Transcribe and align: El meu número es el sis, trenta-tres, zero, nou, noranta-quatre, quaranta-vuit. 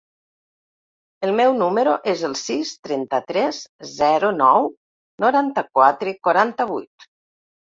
El 1.27 1.33
meu 1.39 1.53
número 1.59 1.93
es 2.13 2.23
el 2.31 2.33
sis, 2.39 2.71
trenta-tres, 2.87 3.61
zero, 3.93 4.33
nou, 4.41 4.73
noranta-quatre, 5.25 6.17
quaranta-vuit. 6.29 7.11